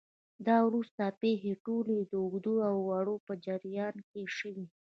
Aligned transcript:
دا 0.45 0.55
او 0.61 0.67
وروسته 0.69 1.03
پېښې 1.21 1.53
ټولې 1.65 1.97
د 2.01 2.13
اوږده 2.23 2.53
اوړي 2.71 3.15
په 3.27 3.33
جریان 3.45 3.95
کې 4.09 4.21
شوې 4.37 4.51
دي 4.55 4.65